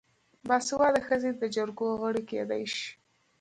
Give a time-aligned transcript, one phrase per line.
[0.47, 2.87] باسواده ښځې د جرګو غړې کیدی شي.